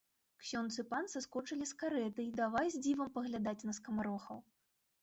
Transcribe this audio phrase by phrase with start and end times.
[0.43, 4.43] Ксёндз і пан саскочылі з карэты і давай з дзівам паглядаць на скамарохаў.